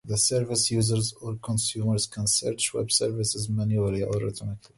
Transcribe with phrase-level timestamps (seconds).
[0.03, 4.69] The service users or consumers can search Web Services manually or automatically.